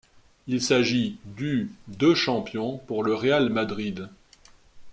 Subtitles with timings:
[0.47, 4.09] Il s'agit du de champion pour le Real Madrid.